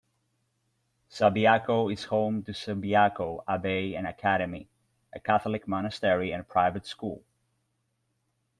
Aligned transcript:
Subiaco 1.09 1.91
is 1.91 2.05
home 2.05 2.41
to 2.41 2.55
Subiaco 2.55 3.43
Abbey 3.47 3.95
and 3.95 4.07
Academy, 4.07 4.67
a 5.13 5.19
Catholic 5.19 5.67
monastery 5.67 6.31
and 6.31 6.47
private 6.47 6.87
school. 6.87 7.23